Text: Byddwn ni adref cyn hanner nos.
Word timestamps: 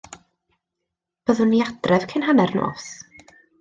Byddwn 1.25 1.53
ni 1.53 1.61
adref 1.69 2.11
cyn 2.15 2.29
hanner 2.31 2.59
nos. 2.61 2.93